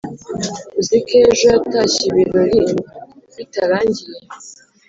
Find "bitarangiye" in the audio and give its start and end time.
3.35-4.19